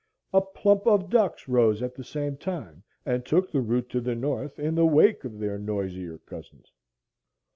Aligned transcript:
A 0.33 0.41
"plump" 0.41 0.87
of 0.87 1.11
ducks 1.11 1.47
rose 1.47 1.83
at 1.83 1.93
the 1.93 2.03
same 2.03 2.35
time 2.35 2.81
and 3.05 3.23
took 3.23 3.51
the 3.51 3.61
route 3.61 3.87
to 3.89 4.01
the 4.01 4.15
north 4.15 4.57
in 4.57 4.73
the 4.73 4.83
wake 4.83 5.23
of 5.23 5.37
their 5.37 5.59
noisier 5.59 6.17
cousins. 6.17 6.71